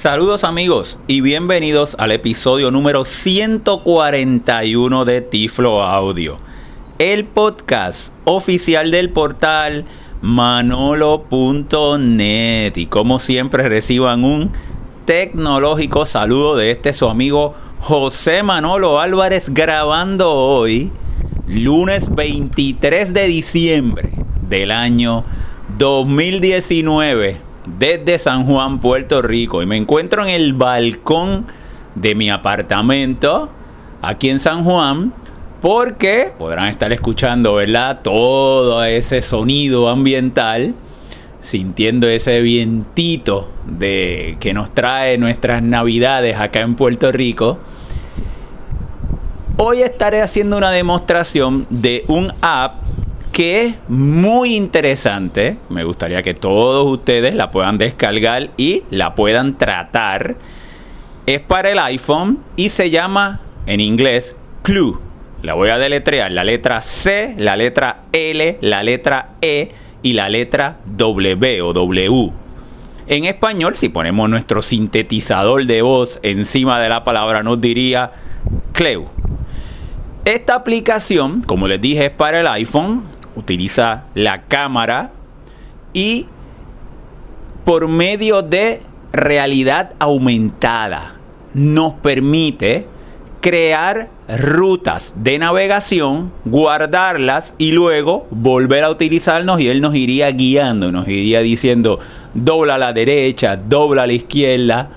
Saludos 0.00 0.44
amigos 0.44 0.98
y 1.08 1.20
bienvenidos 1.20 1.94
al 1.98 2.12
episodio 2.12 2.70
número 2.70 3.04
141 3.04 5.04
de 5.04 5.20
Tiflo 5.20 5.82
Audio, 5.82 6.38
el 6.98 7.26
podcast 7.26 8.14
oficial 8.24 8.90
del 8.92 9.10
portal 9.10 9.84
manolo.net 10.22 11.52
y 12.76 12.86
como 12.86 13.18
siempre 13.18 13.68
reciban 13.68 14.24
un 14.24 14.52
tecnológico 15.04 16.06
saludo 16.06 16.56
de 16.56 16.70
este 16.70 16.94
su 16.94 17.06
amigo 17.06 17.54
José 17.80 18.42
Manolo 18.42 19.00
Álvarez 19.00 19.52
grabando 19.52 20.32
hoy 20.32 20.90
lunes 21.46 22.14
23 22.14 23.12
de 23.12 23.26
diciembre 23.26 24.12
del 24.48 24.70
año 24.70 25.24
2019 25.76 27.49
desde 27.78 28.18
San 28.18 28.44
Juan, 28.44 28.80
Puerto 28.80 29.22
Rico. 29.22 29.62
Y 29.62 29.66
me 29.66 29.76
encuentro 29.76 30.22
en 30.22 30.30
el 30.30 30.54
balcón 30.54 31.46
de 31.94 32.14
mi 32.14 32.30
apartamento 32.30 33.50
aquí 34.02 34.30
en 34.30 34.40
San 34.40 34.64
Juan. 34.64 35.12
Porque 35.60 36.32
podrán 36.38 36.68
estar 36.68 36.90
escuchando, 36.92 37.54
¿verdad? 37.54 38.00
Todo 38.02 38.82
ese 38.82 39.20
sonido 39.20 39.90
ambiental, 39.90 40.74
sintiendo 41.40 42.08
ese 42.08 42.40
vientito 42.40 43.50
de 43.66 44.38
que 44.40 44.54
nos 44.54 44.72
trae 44.72 45.18
nuestras 45.18 45.62
navidades 45.62 46.38
acá 46.38 46.62
en 46.62 46.76
Puerto 46.76 47.12
Rico. 47.12 47.58
Hoy 49.58 49.82
estaré 49.82 50.22
haciendo 50.22 50.56
una 50.56 50.70
demostración 50.70 51.66
de 51.68 52.06
un 52.08 52.32
app 52.40 52.79
que 53.40 53.62
es 53.62 53.74
muy 53.88 54.54
interesante. 54.54 55.56
Me 55.70 55.82
gustaría 55.84 56.20
que 56.20 56.34
todos 56.34 56.86
ustedes 56.86 57.34
la 57.34 57.50
puedan 57.50 57.78
descargar 57.78 58.50
y 58.58 58.82
la 58.90 59.14
puedan 59.14 59.56
tratar. 59.56 60.36
Es 61.24 61.40
para 61.40 61.70
el 61.70 61.78
iPhone 61.78 62.40
y 62.56 62.68
se 62.68 62.90
llama 62.90 63.40
en 63.64 63.80
inglés 63.80 64.36
Clue. 64.60 64.98
La 65.40 65.54
voy 65.54 65.70
a 65.70 65.78
deletrear. 65.78 66.30
La 66.30 66.44
letra 66.44 66.82
C, 66.82 67.34
la 67.38 67.56
letra 67.56 68.02
L, 68.12 68.58
la 68.60 68.82
letra 68.82 69.30
E 69.40 69.70
y 70.02 70.12
la 70.12 70.28
letra 70.28 70.76
W 70.84 71.62
o 71.62 71.72
W. 71.72 72.32
En 73.06 73.24
español, 73.24 73.74
si 73.74 73.88
ponemos 73.88 74.28
nuestro 74.28 74.60
sintetizador 74.60 75.64
de 75.64 75.80
voz 75.80 76.20
encima 76.22 76.78
de 76.78 76.90
la 76.90 77.04
palabra, 77.04 77.42
nos 77.42 77.58
diría 77.58 78.12
Cleu. 78.74 79.06
Esta 80.26 80.56
aplicación, 80.56 81.40
como 81.40 81.68
les 81.68 81.80
dije, 81.80 82.04
es 82.04 82.10
para 82.10 82.40
el 82.40 82.46
iPhone 82.46 83.18
utiliza 83.36 84.04
la 84.14 84.42
cámara 84.42 85.10
y 85.92 86.26
por 87.64 87.88
medio 87.88 88.42
de 88.42 88.82
realidad 89.12 89.92
aumentada 89.98 91.16
nos 91.54 91.94
permite 91.94 92.86
crear 93.40 94.08
rutas 94.28 95.14
de 95.16 95.38
navegación, 95.38 96.30
guardarlas 96.44 97.54
y 97.58 97.72
luego 97.72 98.26
volver 98.30 98.84
a 98.84 98.90
utilizarnos 98.90 99.60
y 99.60 99.68
él 99.68 99.80
nos 99.80 99.94
iría 99.94 100.30
guiando, 100.30 100.92
nos 100.92 101.08
iría 101.08 101.40
diciendo 101.40 101.98
dobla 102.34 102.74
a 102.74 102.78
la 102.78 102.92
derecha, 102.92 103.56
dobla 103.56 104.02
a 104.02 104.06
la 104.06 104.12
izquierda. 104.12 104.90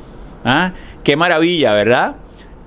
¿Ah? 0.45 0.73
Qué 1.03 1.15
maravilla, 1.15 1.73
¿verdad? 1.73 2.15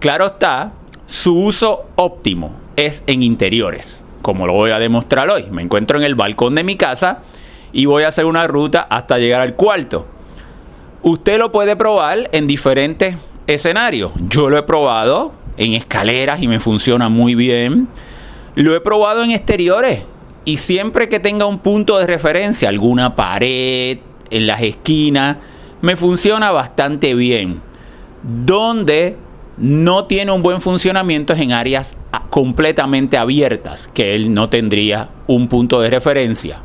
Claro 0.01 0.27
está, 0.27 0.73
su 1.05 1.39
uso 1.39 1.85
óptimo 1.97 2.53
es 2.77 3.05
en 3.07 3.23
interiores 3.23 4.06
como 4.27 4.49
lo 4.49 4.55
voy 4.55 4.73
a 4.73 4.81
demostrar 4.81 5.31
hoy. 5.31 5.45
Me 5.53 5.63
encuentro 5.63 5.99
en 5.99 6.05
el 6.05 6.17
balcón 6.17 6.57
de 6.57 6.65
mi 6.65 6.75
casa 6.75 7.21
y 7.73 7.87
voy 7.87 8.03
a 8.03 8.09
hacer 8.09 8.25
una 8.25 8.49
ruta 8.49 8.85
hasta 8.91 9.19
llegar 9.19 9.41
al 9.41 9.55
cuarto. 9.55 10.05
Usted 11.05 11.39
lo 11.39 11.53
puede 11.53 11.77
probar 11.77 12.29
en 12.33 12.49
diferentes 12.49 13.15
escenarios. 13.47 14.11
Yo 14.29 14.51
lo 14.51 14.59
he 14.59 14.65
probado 14.65 15.31
en 15.57 15.75
escaleras 15.75 16.43
y 16.43 16.49
me 16.49 16.59
funciona 16.59 17.09
muy 17.09 17.37
bien. 17.37 17.87
Lo 18.57 18.75
he 18.75 18.81
probado 18.81 19.23
en 19.23 19.31
exteriores 19.31 20.03
y 20.45 20.57
siempre 20.57 21.09
que 21.09 21.21
tenga 21.21 21.47
un 21.47 21.61
punto 21.61 21.97
de 21.97 22.09
referencia, 22.09 22.69
alguna 22.69 23.15
pared, 23.15 23.99
en 24.31 24.47
las 24.49 24.61
esquinas, 24.61 25.37
me 25.83 25.95
funciona 25.95 26.51
bastante 26.51 27.15
bien. 27.15 27.61
Donde 28.25 29.17
no 29.57 30.05
tiene 30.05 30.33
un 30.33 30.43
buen 30.43 30.61
funcionamiento 30.61 31.33
es 31.33 31.41
en 31.41 31.53
áreas 31.53 31.97
completamente 32.31 33.17
abiertas, 33.17 33.91
que 33.95 34.15
él 34.15 34.35
no 34.35 34.49
tendría 34.49 35.09
un 35.27 35.49
punto 35.49 35.81
de 35.81 35.91
referencia. 35.91 36.61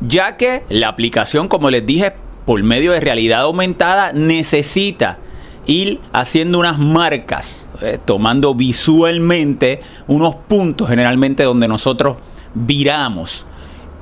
Ya 0.00 0.36
que 0.36 0.64
la 0.68 0.88
aplicación, 0.88 1.46
como 1.46 1.70
les 1.70 1.84
dije, 1.86 2.12
por 2.46 2.62
medio 2.62 2.92
de 2.92 3.00
realidad 3.00 3.42
aumentada, 3.42 4.12
necesita 4.12 5.18
ir 5.66 6.00
haciendo 6.12 6.58
unas 6.58 6.78
marcas, 6.78 7.68
eh, 7.80 7.98
tomando 8.04 8.54
visualmente 8.54 9.80
unos 10.08 10.34
puntos 10.34 10.88
generalmente 10.88 11.44
donde 11.44 11.68
nosotros 11.68 12.16
viramos. 12.54 13.46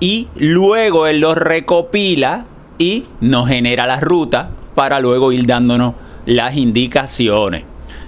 Y 0.01 0.29
luego 0.37 1.07
él 1.09 1.21
los 1.21 1.37
recopila 1.37 2.47
y 2.79 3.07
nos 3.21 3.49
genera 3.49 3.87
la 3.87 4.01
ruta 4.01 4.51
para 4.75 5.01
luego 5.01 5.33
ir 5.33 5.45
dándonos 5.47 5.95
las 6.29 6.57
indicaciones. 6.57 7.65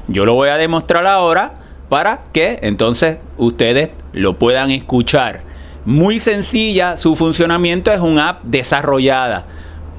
Yo 0.07 0.27
lo 0.27 0.35
voy 0.35 0.51
a 0.51 0.59
demostrar 0.59 1.07
ahora 1.07 1.55
para 1.89 2.21
que 2.35 2.59
entonces 2.61 3.17
ustedes 3.39 3.91
lo 4.13 4.39
puedan 4.39 4.71
escuchar. 4.71 5.41
Muy 5.87 6.21
sencilla, 6.21 6.99
su 6.99 7.17
funcionamiento 7.17 7.91
es 7.91 8.01
una 8.01 8.29
app 8.29 8.45
desarrollada 8.45 9.47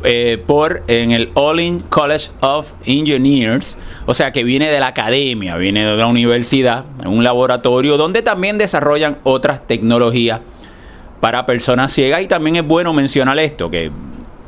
eh, 0.04 0.38
por 0.46 0.84
en 0.88 1.12
el 1.12 1.32
All-In 1.34 1.80
College 1.80 2.30
of 2.42 2.74
Engineers, 2.86 3.80
o 4.06 4.14
sea 4.14 4.32
que 4.32 4.44
viene 4.44 4.70
de 4.70 4.80
la 4.80 4.88
academia, 4.88 5.58
viene 5.58 5.84
de 5.84 5.98
la 5.98 6.06
universidad, 6.06 6.86
un 7.04 7.24
laboratorio 7.24 7.98
donde 7.98 8.22
también 8.22 8.60
desarrollan 8.60 9.18
otras 9.24 9.66
tecnologías 9.66 10.42
para 11.20 11.48
personas 11.48 11.92
ciegas 11.92 12.22
y 12.22 12.28
también 12.28 12.58
es 12.58 12.68
bueno 12.68 12.94
mencionar 12.94 13.40
esto 13.40 13.72
que 13.72 13.92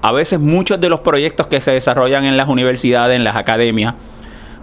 a 0.03 0.12
veces 0.12 0.38
muchos 0.38 0.81
de 0.81 0.90
los 0.90 1.00
proyectos 1.00 1.47
que 1.47 1.62
se 1.62 1.72
desarrollan 1.72 2.25
en 2.25 2.36
las 2.36 2.50
universidades, 2.50 3.16
en 3.16 3.24
las 3.24 3.38
academias, 3.38 3.96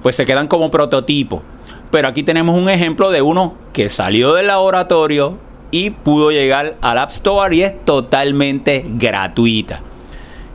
pues 0.03 0.15
se 0.15 0.27
quedan 0.27 0.47
como 0.47 0.71
prototipo. 0.71 1.43
Pero 1.91 2.09
aquí 2.09 2.23
tenemos 2.23 2.57
un 2.57 2.69
ejemplo 2.69 3.11
de 3.11 3.23
uno 3.23 3.55
que 3.73 3.89
salió 3.89 4.35
del 4.35 4.49
laboratorio 4.49 5.39
y 5.71 5.91
pudo 5.91 6.31
llegar 6.31 6.77
al 6.83 6.99
App 6.99 7.11
Store 7.11 7.57
y 7.57 7.63
es 7.63 7.85
totalmente 7.87 8.85
gratuita. 8.87 9.81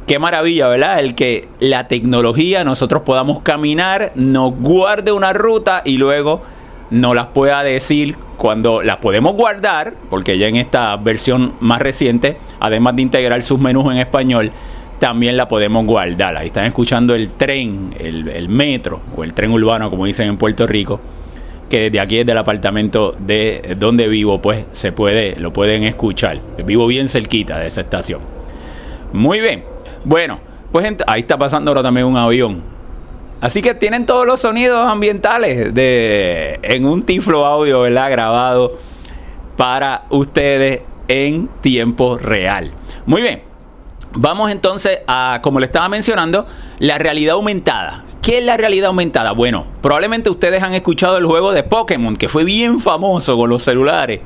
Qué 0.05 0.19
maravilla, 0.19 0.67
¿verdad? 0.67 0.99
El 0.99 1.15
que 1.15 1.47
la 1.59 1.87
tecnología 1.87 2.63
nosotros 2.63 3.01
podamos 3.01 3.39
caminar, 3.39 4.11
nos 4.13 4.53
guarde 4.53 5.11
una 5.11 5.33
ruta 5.33 5.81
y 5.83 5.97
luego 5.97 6.43
nos 6.91 7.15
las 7.15 7.27
pueda 7.27 7.63
decir 7.63 8.17
cuando 8.37 8.83
las 8.83 8.97
podemos 8.97 9.33
guardar, 9.33 9.95
porque 10.11 10.37
ya 10.37 10.47
en 10.47 10.57
esta 10.57 10.95
versión 10.97 11.55
más 11.59 11.81
reciente, 11.81 12.37
además 12.59 12.95
de 12.95 13.01
integrar 13.01 13.41
sus 13.41 13.59
menús 13.59 13.91
en 13.91 13.97
español, 13.97 14.51
también 14.99 15.37
la 15.37 15.47
podemos 15.47 15.85
guardar. 15.85 16.37
Ahí 16.37 16.47
están 16.47 16.65
escuchando 16.65 17.15
el 17.15 17.31
tren, 17.31 17.93
el, 17.99 18.49
metro 18.49 19.01
o 19.15 19.23
el 19.23 19.33
tren 19.33 19.51
urbano, 19.51 19.89
como 19.89 20.05
dicen 20.05 20.27
en 20.27 20.37
Puerto 20.37 20.65
Rico, 20.67 20.99
que 21.69 21.89
desde 21.89 21.99
aquí, 21.99 22.17
desde 22.17 22.31
el 22.31 22.37
apartamento 22.37 23.15
de 23.17 23.75
donde 23.77 24.07
vivo, 24.07 24.41
pues 24.41 24.65
se 24.71 24.91
puede, 24.91 25.35
lo 25.39 25.51
pueden 25.53 25.83
escuchar. 25.83 26.39
Vivo 26.63 26.87
bien 26.87 27.09
cerquita 27.09 27.59
de 27.59 27.67
esa 27.67 27.81
estación. 27.81 28.21
Muy 29.13 29.39
bien. 29.39 29.63
Bueno, 30.03 30.39
pues 30.71 30.85
ahí 31.07 31.21
está 31.21 31.37
pasando 31.37 31.71
ahora 31.71 31.83
también 31.83 32.05
un 32.05 32.17
avión. 32.17 32.61
Así 33.41 33.61
que 33.61 33.73
tienen 33.73 34.05
todos 34.05 34.25
los 34.25 34.39
sonidos 34.39 34.87
ambientales 34.87 35.73
de 35.73 36.59
en 36.63 36.85
un 36.85 37.03
tiflo 37.03 37.45
audio, 37.45 37.81
¿verdad? 37.81 38.09
Grabado 38.09 38.77
para 39.57 40.03
ustedes 40.09 40.81
en 41.07 41.47
tiempo 41.61 42.17
real. 42.17 42.71
Muy 43.05 43.21
bien. 43.21 43.44
Vamos 44.17 44.49
entonces 44.49 44.99
a, 45.07 45.39
como 45.43 45.59
le 45.59 45.65
estaba 45.65 45.89
mencionando, 45.89 46.47
la 46.79 46.97
realidad 46.97 47.33
aumentada. 47.33 48.03
¿Qué 48.21 48.39
es 48.39 48.45
la 48.45 48.57
realidad 48.57 48.87
aumentada? 48.87 49.33
Bueno, 49.33 49.67
probablemente 49.81 50.29
ustedes 50.29 50.63
han 50.63 50.73
escuchado 50.73 51.17
el 51.17 51.25
juego 51.25 51.51
de 51.51 51.63
Pokémon, 51.63 52.15
que 52.15 52.29
fue 52.29 52.43
bien 52.43 52.79
famoso 52.79 53.37
con 53.37 53.49
los 53.49 53.61
celulares. 53.63 54.21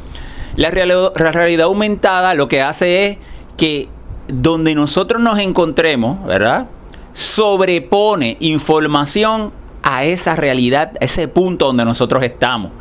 La, 0.56 0.70
realidad 0.70 1.66
aumentada 1.66 2.34
lo 2.34 2.48
que 2.48 2.62
hace 2.62 3.08
es 3.08 3.18
que 3.58 3.88
donde 4.28 4.76
nosotros 4.76 5.22
nos 5.22 5.40
encontremos, 5.40 6.26
¿verdad? 6.26 6.68
Sobrepone 7.14 8.38
información 8.40 9.52
a 9.84 10.06
esa 10.06 10.36
realidad, 10.36 10.94
a 11.02 11.06
ese 11.06 11.28
punto 11.28 11.66
donde 11.66 11.84
nosotros 11.84 12.24
estamos. 12.24 12.72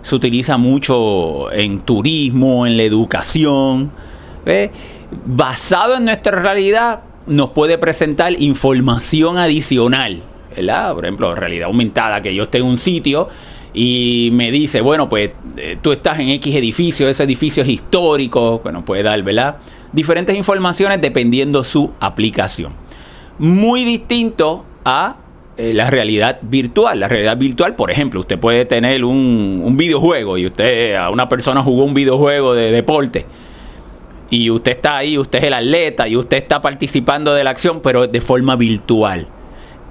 Se 0.00 0.16
utiliza 0.16 0.56
mucho 0.56 1.52
en 1.52 1.80
turismo, 1.80 2.66
en 2.66 2.76
la 2.76 2.82
educación. 2.82 3.92
¿Ves? 4.44 4.70
basado 5.26 5.96
en 5.96 6.06
nuestra 6.06 6.40
realidad, 6.40 7.00
nos 7.26 7.50
puede 7.50 7.78
presentar 7.78 8.32
información 8.40 9.38
adicional. 9.38 10.22
¿verdad? 10.54 10.94
Por 10.94 11.04
ejemplo, 11.04 11.34
realidad 11.34 11.66
aumentada, 11.66 12.22
que 12.22 12.34
yo 12.34 12.44
esté 12.44 12.58
en 12.58 12.64
un 12.64 12.78
sitio 12.78 13.28
y 13.72 14.30
me 14.32 14.50
dice, 14.52 14.80
bueno, 14.80 15.08
pues 15.08 15.30
eh, 15.56 15.76
tú 15.82 15.90
estás 15.90 16.20
en 16.20 16.28
X 16.28 16.54
edificio, 16.54 17.08
ese 17.08 17.24
edificio 17.24 17.62
es 17.64 17.68
histórico, 17.68 18.60
bueno, 18.62 18.84
puede 18.84 19.02
dar, 19.02 19.20
¿verdad? 19.22 19.56
Diferentes 19.92 20.36
informaciones 20.36 21.00
dependiendo 21.00 21.64
su 21.64 21.90
aplicación. 21.98 22.72
Muy 23.38 23.84
distinto 23.84 24.64
a 24.84 25.16
eh, 25.56 25.72
la 25.72 25.90
realidad 25.90 26.38
virtual. 26.42 27.00
La 27.00 27.08
realidad 27.08 27.36
virtual, 27.36 27.74
por 27.74 27.90
ejemplo, 27.90 28.20
usted 28.20 28.38
puede 28.38 28.64
tener 28.64 29.04
un, 29.04 29.74
videojuego 29.76 30.38
y 30.38 30.46
usted 30.46 30.96
una 31.10 31.28
persona 31.28 31.60
jugó 31.62 31.84
un 31.84 31.94
videojuego 31.94 32.54
de 32.54 32.70
deporte 32.70 33.26
y 34.34 34.50
usted 34.50 34.72
está 34.72 34.96
ahí, 34.96 35.16
usted 35.16 35.38
es 35.38 35.44
el 35.44 35.54
atleta 35.54 36.08
y 36.08 36.16
usted 36.16 36.38
está 36.38 36.60
participando 36.60 37.34
de 37.34 37.44
la 37.44 37.50
acción, 37.50 37.80
pero 37.80 38.08
de 38.08 38.20
forma 38.20 38.56
virtual. 38.56 39.28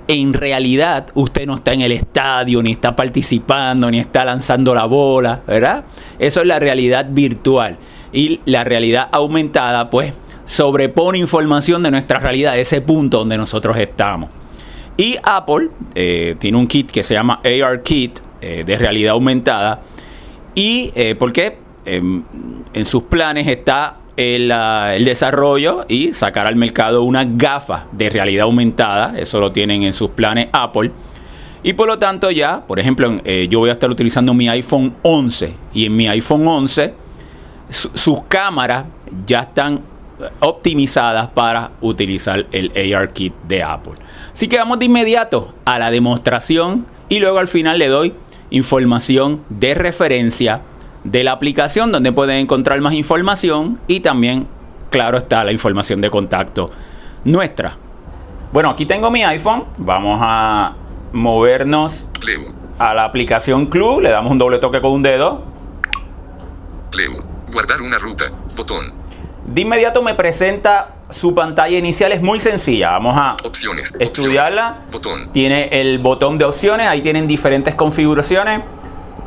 En 0.09 0.33
realidad, 0.33 1.07
usted 1.13 1.47
no 1.47 1.55
está 1.55 1.71
en 1.71 1.79
el 1.79 1.93
estadio, 1.93 2.61
ni 2.61 2.73
está 2.73 2.93
participando, 2.93 3.89
ni 3.89 3.99
está 3.99 4.25
lanzando 4.25 4.75
la 4.75 4.83
bola, 4.83 5.39
¿verdad? 5.47 5.85
Eso 6.19 6.41
es 6.41 6.47
la 6.47 6.59
realidad 6.59 7.07
virtual. 7.09 7.77
Y 8.11 8.41
la 8.43 8.65
realidad 8.65 9.07
aumentada, 9.13 9.89
pues, 9.89 10.11
sobrepone 10.43 11.19
información 11.19 11.81
de 11.81 11.91
nuestra 11.91 12.19
realidad, 12.19 12.51
de 12.51 12.61
ese 12.61 12.81
punto 12.81 13.19
donde 13.19 13.37
nosotros 13.37 13.77
estamos. 13.77 14.29
Y 14.97 15.15
Apple 15.23 15.69
eh, 15.95 16.35
tiene 16.37 16.57
un 16.57 16.67
kit 16.67 16.91
que 16.91 17.01
se 17.01 17.13
llama 17.13 17.39
AR 17.45 17.81
Kit 17.81 18.19
eh, 18.41 18.63
de 18.65 18.77
realidad 18.77 19.13
aumentada. 19.13 19.79
Y 20.53 20.91
eh, 20.95 21.15
porque 21.17 21.59
em, 21.85 22.23
en 22.73 22.85
sus 22.85 23.03
planes 23.03 23.47
está 23.47 23.99
el, 24.17 24.51
el, 24.51 25.05
desarrollo 25.05 25.85
y 25.87 26.13
sacar 26.13 26.47
al 26.47 26.55
mercado 26.55 27.03
una 27.03 27.25
gafa 27.25 27.85
de 27.91 28.09
realidad 28.09 28.43
aumentada. 28.43 29.17
Eso 29.17 29.39
lo 29.39 29.51
tienen 29.51 29.83
en 29.83 29.93
sus 29.93 30.11
planes 30.11 30.47
Apple. 30.51 30.91
Y 31.63 31.73
por 31.73 31.87
lo 31.87 31.97
tanto 31.97 32.29
ya, 32.29 32.61
por 32.61 32.79
ejemplo, 32.79 33.15
yo 33.49 33.59
voy 33.59 33.69
a 33.69 33.73
estar 33.73 33.89
utilizando 33.89 34.33
mi 34.33 34.49
iPhone 34.49 34.93
11 35.01 35.55
y 35.73 35.85
en 35.85 35.95
mi 35.95 36.07
iPhone 36.07 36.45
11 36.45 36.93
sus 37.69 38.21
cámaras 38.23 38.85
ya 39.25 39.39
están 39.39 39.81
optimizadas 40.39 41.27
para 41.29 41.71
utilizar 41.81 42.45
el 42.51 42.71
AR 42.93 43.11
Kit 43.11 43.33
de 43.47 43.63
Apple. 43.63 43.93
Así 44.31 44.47
que 44.47 44.57
vamos 44.57 44.79
de 44.79 44.85
inmediato 44.85 45.53
a 45.65 45.79
la 45.79 45.91
demostración 45.91 46.85
y 47.09 47.19
luego 47.19 47.39
al 47.39 47.47
final 47.47 47.79
le 47.79 47.87
doy 47.87 48.13
información 48.49 49.43
de 49.49 49.73
referencia 49.73 50.61
de 51.03 51.23
la 51.23 51.31
aplicación 51.31 51.91
donde 51.91 52.11
pueden 52.11 52.37
encontrar 52.37 52.79
más 52.81 52.93
información 52.93 53.79
y 53.87 53.99
también, 53.99 54.47
claro 54.89 55.17
está, 55.17 55.43
la 55.43 55.51
información 55.51 56.01
de 56.01 56.09
contacto 56.09 56.69
nuestra. 57.25 57.77
Bueno, 58.51 58.69
aquí 58.69 58.85
tengo 58.85 59.09
mi 59.09 59.23
iPhone. 59.23 59.65
Vamos 59.77 60.19
a 60.21 60.75
movernos 61.11 62.05
a 62.77 62.93
la 62.93 63.05
aplicación 63.05 63.65
Club. 63.67 64.01
Le 64.01 64.09
damos 64.09 64.31
un 64.31 64.37
doble 64.37 64.59
toque 64.59 64.81
con 64.81 64.91
un 64.91 65.03
dedo. 65.03 65.43
Guardar 67.51 67.81
una 67.81 67.97
ruta. 67.97 68.25
Botón. 68.55 68.93
De 69.45 69.61
inmediato 69.61 70.01
me 70.01 70.15
presenta 70.15 70.95
su 71.09 71.35
pantalla 71.35 71.77
inicial, 71.77 72.11
es 72.11 72.21
muy 72.21 72.39
sencilla. 72.39 72.91
Vamos 72.91 73.15
a 73.17 73.35
opciones, 73.43 73.95
estudiarla. 73.99 74.85
botón. 74.91 75.29
Tiene 75.31 75.67
el 75.71 75.99
botón 75.99 76.37
de 76.37 76.45
opciones, 76.45 76.87
ahí 76.87 77.01
tienen 77.01 77.27
diferentes 77.27 77.75
configuraciones. 77.75 78.61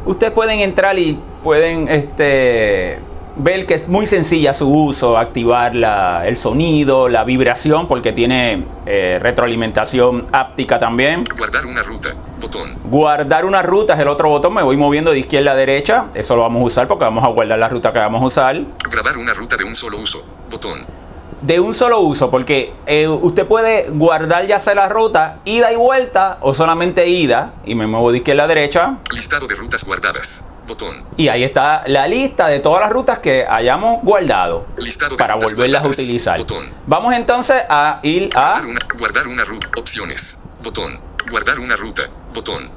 Ustedes 0.06 0.32
pueden 0.32 0.60
entrar 0.60 0.96
y 0.98 1.18
pueden 1.42 1.88
este, 1.88 3.00
ver 3.34 3.66
que 3.66 3.74
es 3.74 3.88
muy 3.88 4.06
sencilla 4.06 4.52
su 4.52 4.72
uso, 4.72 5.18
activar 5.18 5.74
la, 5.74 6.26
el 6.26 6.36
sonido, 6.36 7.08
la 7.08 7.24
vibración, 7.24 7.88
porque 7.88 8.12
tiene 8.12 8.64
eh, 8.86 9.18
retroalimentación 9.20 10.26
áptica 10.30 10.78
también. 10.78 11.24
Guardar 11.36 11.66
una 11.66 11.82
ruta, 11.82 12.14
botón. 12.40 12.78
Guardar 12.84 13.44
una 13.44 13.62
ruta 13.62 13.94
es 13.94 14.00
el 14.00 14.06
otro 14.06 14.28
botón, 14.28 14.54
me 14.54 14.62
voy 14.62 14.76
moviendo 14.76 15.10
de 15.10 15.18
izquierda 15.18 15.50
a 15.50 15.56
derecha, 15.56 16.06
eso 16.14 16.36
lo 16.36 16.42
vamos 16.42 16.62
a 16.62 16.64
usar 16.66 16.86
porque 16.86 17.04
vamos 17.04 17.24
a 17.24 17.28
guardar 17.28 17.58
la 17.58 17.68
ruta 17.68 17.92
que 17.92 17.98
vamos 17.98 18.22
a 18.22 18.26
usar. 18.26 18.60
Grabar 18.88 19.18
una 19.18 19.34
ruta 19.34 19.56
de 19.56 19.64
un 19.64 19.74
solo 19.74 19.98
uso, 19.98 20.24
botón. 20.48 21.05
De 21.46 21.60
un 21.60 21.75
solo 21.75 22.00
uso, 22.00 22.28
porque 22.28 22.75
eh, 22.87 23.06
usted 23.06 23.46
puede 23.46 23.88
guardar 23.90 24.48
ya 24.48 24.58
sea 24.58 24.75
la 24.75 24.88
ruta, 24.88 25.38
ida 25.44 25.72
y 25.72 25.76
vuelta 25.76 26.38
o 26.40 26.52
solamente 26.52 27.06
ida, 27.06 27.54
y 27.64 27.76
me 27.76 27.87
muevo 27.87 28.10
de 28.10 28.19
izquierda 28.19 28.43
a 28.43 28.46
derecha. 28.48 28.98
Listado 29.12 29.46
de 29.46 29.54
rutas 29.54 29.84
guardadas. 29.84 30.50
Botón. 30.66 31.04
Y 31.16 31.28
ahí 31.28 31.44
está 31.44 31.84
la 31.87 32.08
lista 32.08 32.48
de 32.48 32.58
todas 32.58 32.81
las 32.81 32.90
rutas 32.90 33.20
que 33.20 33.46
hayamos 33.48 34.02
guardado 34.02 34.66
Listado 34.76 35.12
de 35.12 35.16
para 35.16 35.37
volverlas 35.37 35.84
a 35.84 35.87
utilizar. 35.87 36.37
Botón. 36.38 36.66
Vamos 36.84 37.14
entonces 37.14 37.62
a 37.69 38.00
ir 38.02 38.28
a 38.34 38.60
Guardar 38.60 38.66
una, 38.66 38.81
guardar 38.99 39.26
una 39.28 39.44
ruta. 39.44 39.69
Opciones. 39.76 40.40
Botón. 40.64 40.99
Guardar 41.31 41.60
una 41.60 41.76
ruta. 41.76 42.02
Botón. 42.34 42.69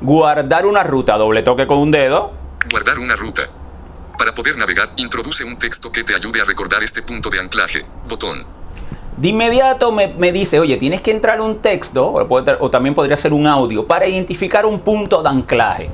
guardar 0.00 0.64
una 0.64 0.82
ruta, 0.82 1.18
doble 1.18 1.42
toque 1.42 1.66
con 1.66 1.76
un 1.76 1.90
dedo. 1.90 2.32
Guardar 2.70 2.98
una 2.98 3.16
ruta. 3.16 3.42
Para 4.22 4.36
poder 4.36 4.56
navegar, 4.56 4.90
introduce 4.98 5.42
un 5.42 5.56
texto 5.58 5.90
que 5.90 6.04
te 6.04 6.14
ayude 6.14 6.40
a 6.40 6.44
recordar 6.44 6.80
este 6.80 7.02
punto 7.02 7.28
de 7.28 7.40
anclaje. 7.40 7.84
Botón. 8.08 8.44
De 9.16 9.30
inmediato 9.30 9.90
me, 9.90 10.14
me 10.14 10.30
dice, 10.30 10.60
oye, 10.60 10.76
tienes 10.76 11.00
que 11.00 11.10
entrar 11.10 11.40
un 11.40 11.58
texto, 11.58 12.06
o, 12.06 12.42
o 12.60 12.70
también 12.70 12.94
podría 12.94 13.16
ser 13.16 13.32
un 13.32 13.48
audio, 13.48 13.84
para 13.84 14.06
identificar 14.06 14.64
un 14.64 14.78
punto 14.78 15.24
de 15.24 15.28
anclaje. 15.28 15.90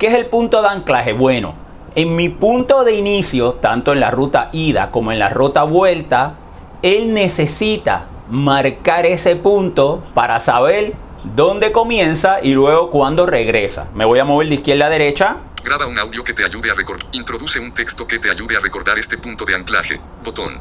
¿Qué 0.00 0.08
es 0.08 0.14
el 0.14 0.26
punto 0.26 0.62
de 0.62 0.66
anclaje? 0.66 1.12
Bueno, 1.12 1.54
en 1.94 2.16
mi 2.16 2.28
punto 2.28 2.82
de 2.82 2.96
inicio, 2.96 3.52
tanto 3.52 3.92
en 3.92 4.00
la 4.00 4.10
ruta 4.10 4.48
ida 4.50 4.90
como 4.90 5.12
en 5.12 5.20
la 5.20 5.28
ruta 5.28 5.62
vuelta, 5.62 6.34
él 6.82 7.14
necesita 7.14 8.06
marcar 8.28 9.06
ese 9.06 9.36
punto 9.36 10.02
para 10.12 10.40
saber 10.40 10.94
dónde 11.36 11.70
comienza 11.70 12.38
y 12.42 12.52
luego 12.52 12.90
cuándo 12.90 13.26
regresa. 13.26 13.86
Me 13.94 14.04
voy 14.04 14.18
a 14.18 14.24
mover 14.24 14.48
de 14.48 14.56
izquierda 14.56 14.86
a 14.86 14.90
derecha. 14.90 15.36
Graba 15.64 15.86
un 15.86 15.98
audio 15.98 16.22
que 16.22 16.34
te 16.34 16.44
ayude 16.44 16.70
a 16.70 16.74
recordar. 16.74 17.06
Introduce 17.12 17.58
un 17.58 17.72
texto 17.72 18.06
que 18.06 18.18
te 18.18 18.30
ayude 18.30 18.56
a 18.56 18.60
recordar 18.60 18.98
este 18.98 19.16
punto 19.16 19.46
de 19.46 19.54
anclaje. 19.54 19.98
Botón. 20.22 20.60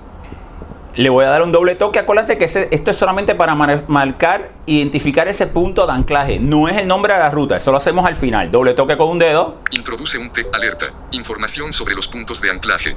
Le 0.96 1.10
voy 1.10 1.26
a 1.26 1.30
dar 1.30 1.42
un 1.42 1.52
doble 1.52 1.76
toque. 1.76 2.00
Acuérdense 2.00 2.38
que 2.38 2.46
esto 2.46 2.92
es 2.92 2.96
solamente 2.96 3.36
para 3.36 3.54
mar- 3.54 3.84
marcar, 3.88 4.52
identificar 4.66 5.28
ese 5.28 5.48
punto 5.48 5.86
de 5.86 5.92
anclaje. 5.92 6.40
No 6.40 6.70
es 6.70 6.78
el 6.78 6.88
nombre 6.88 7.14
de 7.14 7.20
la 7.20 7.30
ruta. 7.32 7.58
Eso 7.58 7.72
lo 7.72 7.78
hacemos 7.78 8.06
al 8.06 8.16
final. 8.16 8.50
Doble 8.50 8.76
toque 8.76 8.96
con 8.96 9.10
un 9.10 9.20
dedo. 9.20 9.58
Introduce 9.72 10.18
un 10.18 10.30
te 10.32 10.46
alerta. 10.54 10.86
Información 11.12 11.74
sobre 11.74 11.96
los 11.96 12.08
puntos 12.08 12.40
de 12.40 12.52
anclaje. 12.52 12.96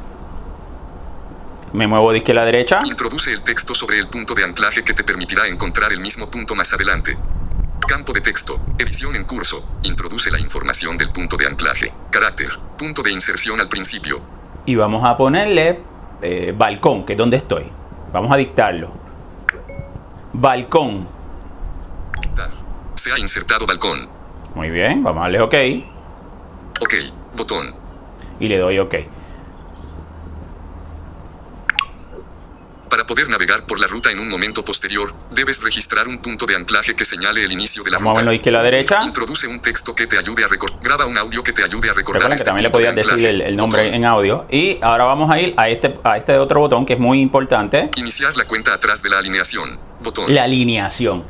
Me 1.73 1.87
muevo 1.89 2.13
de 2.13 2.19
izquierda 2.19 2.43
a 2.43 2.45
derecha. 2.45 2.79
Introduce 2.85 3.33
el 3.33 3.43
texto 3.43 3.75
sobre 3.75 3.99
el 3.99 4.09
punto 4.09 4.35
de 4.35 4.45
anclaje 4.45 4.85
que 4.85 4.95
te 4.95 5.03
permitirá 5.03 5.49
encontrar 5.49 5.93
el 5.93 5.99
mismo 6.01 6.31
punto 6.31 6.55
más 6.55 6.73
adelante. 6.73 7.19
Campo 7.87 8.13
de 8.13 8.21
texto. 8.21 8.61
Edición 8.79 9.15
en 9.15 9.23
curso. 9.23 9.65
Introduce 9.85 10.29
la 10.33 10.41
información 10.41 10.99
del 10.99 11.11
punto 11.11 11.37
de 11.37 11.47
anclaje. 11.47 11.93
Carácter. 12.11 12.49
Punto 12.77 13.01
de 13.01 13.13
inserción 13.13 13.61
al 13.61 13.69
principio. 13.69 14.21
Y 14.65 14.75
vamos 14.75 15.05
a 15.05 15.17
ponerle 15.17 15.79
eh, 16.21 16.53
balcón, 16.57 17.07
que 17.07 17.13
es 17.13 17.19
donde 17.19 17.37
estoy. 17.37 17.67
Vamos 18.13 18.33
a 18.33 18.37
dictarlo. 18.37 18.91
Balcón. 20.33 21.07
Dictar. 22.21 22.51
Se 22.95 23.13
ha 23.13 23.19
insertado 23.21 23.67
balcón. 23.67 24.09
Muy 24.57 24.71
bien. 24.71 25.05
Vamos 25.05 25.21
a 25.21 25.31
darle 25.31 25.41
OK. 25.43 25.55
Ok. 26.81 26.95
Botón. 27.37 27.73
Y 28.41 28.49
le 28.49 28.59
doy 28.59 28.81
OK. 28.81 28.95
Para 32.89 33.05
poder 33.05 33.29
navegar 33.29 33.67
por 33.67 33.81
la 33.81 33.87
ruta 33.87 34.11
en 34.13 34.21
un 34.21 34.29
momento 34.29 34.65
posterior, 34.65 35.13
debes 35.31 35.61
registrar 35.63 36.07
un 36.07 36.19
punto 36.19 36.47
de 36.47 36.55
anclaje 36.55 36.95
que 36.95 37.05
señale 37.05 37.45
el 37.45 37.51
inicio 37.53 37.83
de 37.83 37.91
la 37.91 37.99
Vamos 37.99 38.19
a 38.19 38.23
ruta. 38.23 38.59
a 38.59 38.63
derecha. 38.63 39.03
Introduce 39.03 39.47
un 39.49 39.61
texto 39.61 39.95
que 39.95 40.07
te 40.07 40.17
ayude 40.19 40.45
a 40.45 40.49
recordar. 40.49 40.79
Graba 40.83 41.07
un 41.07 41.19
audio 41.19 41.43
que 41.43 41.53
te 41.53 41.65
ayude 41.65 41.91
a 41.91 41.95
recordar. 41.95 42.23
Recuerden 42.23 42.31
que 42.31 42.35
este 42.35 42.45
también 42.45 42.63
le 42.63 42.69
de 42.69 42.73
podían 42.73 42.95
decir 42.95 43.27
el, 43.27 43.41
el 43.41 43.57
nombre 43.57 43.83
Botón. 43.83 43.95
en 43.95 44.05
audio. 44.05 44.47
Y 44.51 44.79
ahora 44.83 45.05
vamos 45.05 45.31
a 45.31 45.41
ir 45.41 45.55
a 45.57 45.69
este, 45.69 45.99
a 46.05 46.17
este 46.17 46.39
otro 46.39 46.61
botón 46.61 46.87
que 46.87 46.93
es 46.93 46.99
muy 47.01 47.21
importante. 47.21 47.91
Iniciar 47.97 48.37
la 48.37 48.47
cuenta 48.47 48.73
atrás 48.75 49.03
de 49.03 49.11
la 49.11 49.19
alineación. 49.19 49.79
Botón. 50.01 50.33
La 50.33 50.45
alineación. 50.45 51.25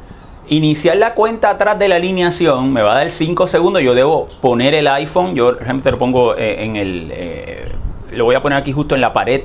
Iniciar 0.48 0.96
la 0.98 1.14
cuenta 1.14 1.50
atrás 1.50 1.78
de 1.78 1.88
la 1.88 1.96
alineación 1.96 2.72
me 2.72 2.82
va 2.82 2.92
a 2.92 2.96
dar 2.96 3.10
5 3.10 3.46
segundos. 3.48 3.82
Yo 3.82 3.94
debo 3.94 4.28
poner 4.40 4.74
el 4.74 4.86
iPhone. 4.86 5.34
Yo, 5.34 5.54
por 5.54 5.62
ejemplo, 5.62 5.90
lo 5.90 5.98
pongo 5.98 6.36
eh, 6.36 6.64
en 6.64 6.76
el. 6.76 7.10
eh, 7.12 7.72
lo 8.12 8.24
voy 8.24 8.36
a 8.36 8.40
poner 8.40 8.56
aquí 8.56 8.70
justo 8.72 8.94
en 8.94 9.00
la 9.00 9.12
pared, 9.12 9.42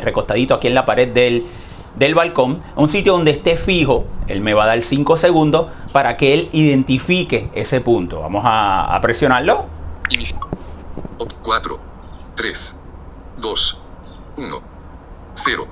recostadito 0.00 0.54
aquí 0.54 0.66
en 0.68 0.74
la 0.74 0.84
pared 0.84 1.08
del, 1.08 1.46
del 1.96 2.14
balcón. 2.14 2.62
Un 2.76 2.88
sitio 2.88 3.12
donde 3.12 3.32
esté 3.32 3.56
fijo. 3.56 4.06
Él 4.26 4.40
me 4.40 4.54
va 4.54 4.64
a 4.64 4.66
dar 4.66 4.82
5 4.82 5.16
segundos 5.16 5.66
para 5.92 6.16
que 6.16 6.34
él 6.34 6.48
identifique 6.52 7.50
ese 7.54 7.80
punto. 7.80 8.20
Vamos 8.20 8.44
a, 8.46 8.94
a 8.94 9.00
presionarlo. 9.00 9.66
Inici 10.10 10.34
4, 11.42 11.80
3, 12.34 12.84
2, 13.38 13.82
1, 14.36 14.62
0. 15.34 15.68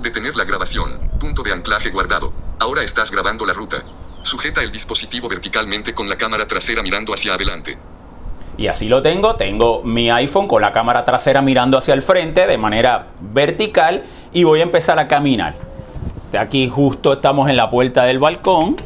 Detener 0.00 0.36
la 0.36 0.44
grabación. 0.44 0.90
Punto 1.18 1.42
de 1.42 1.52
anclaje 1.52 1.90
guardado. 1.90 2.32
Ahora 2.58 2.82
estás 2.82 3.10
grabando 3.10 3.46
la 3.46 3.52
ruta. 3.52 3.82
Sujeta 4.22 4.62
el 4.62 4.70
dispositivo 4.70 5.28
verticalmente 5.28 5.94
con 5.94 6.08
la 6.08 6.16
cámara 6.16 6.46
trasera 6.46 6.82
mirando 6.82 7.12
hacia 7.12 7.34
adelante. 7.34 7.78
Y 8.58 8.66
así 8.66 8.88
lo 8.88 9.02
tengo. 9.02 9.36
Tengo 9.36 9.82
mi 9.82 10.10
iPhone 10.10 10.46
con 10.46 10.62
la 10.62 10.72
cámara 10.72 11.04
trasera 11.04 11.42
mirando 11.42 11.78
hacia 11.78 11.94
el 11.94 12.02
frente 12.02 12.46
de 12.46 12.58
manera 12.58 13.06
vertical 13.20 14.02
y 14.32 14.44
voy 14.44 14.60
a 14.60 14.62
empezar 14.64 14.98
a 14.98 15.08
caminar. 15.08 15.54
Aquí 16.38 16.68
justo 16.68 17.14
estamos 17.14 17.50
en 17.50 17.56
la 17.56 17.70
puerta 17.70 18.04
del 18.04 18.18
balcón. 18.18 18.76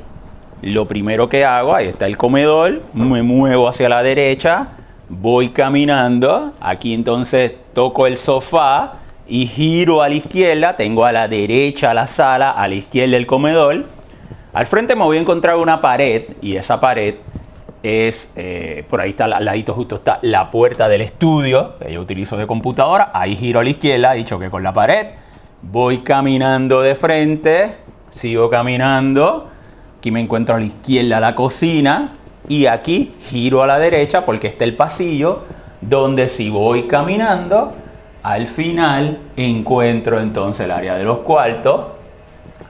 Lo 0.62 0.86
primero 0.86 1.28
que 1.28 1.44
hago, 1.44 1.74
ahí 1.74 1.86
está 1.86 2.06
el 2.06 2.16
comedor, 2.16 2.82
me 2.94 3.22
muevo 3.22 3.68
hacia 3.68 3.88
la 3.88 4.02
derecha, 4.02 4.68
voy 5.08 5.50
caminando. 5.50 6.52
Aquí 6.60 6.94
entonces 6.94 7.52
toco 7.74 8.06
el 8.06 8.16
sofá 8.16 8.94
y 9.28 9.46
giro 9.46 10.02
a 10.02 10.08
la 10.08 10.14
izquierda. 10.14 10.76
Tengo 10.76 11.04
a 11.04 11.12
la 11.12 11.28
derecha 11.28 11.94
la 11.94 12.06
sala, 12.06 12.50
a 12.50 12.66
la 12.68 12.74
izquierda 12.74 13.16
el 13.16 13.26
comedor. 13.26 13.84
Al 14.52 14.66
frente 14.66 14.96
me 14.96 15.04
voy 15.04 15.18
a 15.18 15.20
encontrar 15.20 15.56
una 15.56 15.80
pared 15.80 16.24
y 16.40 16.56
esa 16.56 16.80
pared 16.80 17.16
es, 17.86 18.32
eh, 18.36 18.84
por 18.88 19.00
ahí 19.00 19.10
está 19.10 19.26
al 19.26 19.44
ladito 19.44 19.74
justo 19.74 19.96
está 19.96 20.18
la 20.22 20.50
puerta 20.50 20.88
del 20.88 21.00
estudio 21.00 21.74
que 21.78 21.92
yo 21.92 22.00
utilizo 22.00 22.36
de 22.36 22.46
computadora. 22.46 23.10
Ahí 23.14 23.36
giro 23.36 23.60
a 23.60 23.64
la 23.64 23.70
izquierda 23.70 24.16
y 24.16 24.24
choque 24.24 24.50
con 24.50 24.62
la 24.62 24.72
pared. 24.72 25.06
Voy 25.62 25.98
caminando 25.98 26.80
de 26.82 26.94
frente, 26.94 27.76
sigo 28.10 28.50
caminando. 28.50 29.48
Aquí 29.98 30.10
me 30.10 30.20
encuentro 30.20 30.54
a 30.54 30.58
la 30.58 30.66
izquierda 30.66 31.20
la 31.20 31.34
cocina 31.34 32.12
y 32.48 32.66
aquí 32.66 33.14
giro 33.22 33.62
a 33.62 33.66
la 33.66 33.78
derecha 33.78 34.24
porque 34.24 34.46
está 34.48 34.64
el 34.64 34.76
pasillo 34.76 35.40
donde 35.80 36.28
si 36.28 36.50
voy 36.50 36.84
caminando 36.84 37.72
al 38.22 38.46
final 38.46 39.18
encuentro 39.36 40.20
entonces 40.20 40.64
el 40.64 40.70
área 40.70 40.96
de 40.96 41.04
los 41.04 41.18
cuartos 41.18 41.95